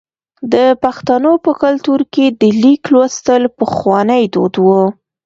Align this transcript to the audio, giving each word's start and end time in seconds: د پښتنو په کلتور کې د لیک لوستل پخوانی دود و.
د 0.53 0.55
پښتنو 0.83 1.31
په 1.45 1.51
کلتور 1.63 2.01
کې 2.13 2.25
د 2.41 2.43
لیک 2.61 2.81
لوستل 2.93 3.43
پخوانی 3.57 4.23
دود 4.33 4.55
و. 4.65 4.67